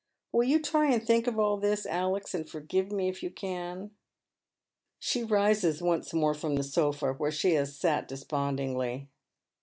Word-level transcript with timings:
Will 0.31 0.45
you 0.45 0.59
try 0.59 0.89
to 0.89 0.99
think 0.99 1.27
of 1.27 1.37
all 1.37 1.57
this, 1.57 1.85
Alex, 1.85 2.33
and 2.33 2.49
forgive 2.49 2.91
me, 2.91 3.07
if 3.07 3.21
you 3.21 3.29
can?" 3.29 3.91
She 4.99 5.21
rises 5.23 5.79
once 5.79 6.11
more 6.11 6.33
fi'om 6.33 6.55
the 6.57 6.63
sofa 6.63 7.13
where 7.13 7.29
she 7.29 7.51
has 7.51 7.77
sat 7.77 8.07
despond 8.07 8.57
iiigly. 8.57 9.05